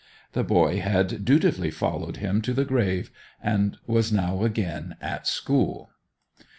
[0.31, 5.91] The boy had dutifully followed him to the grave, and was now again at school.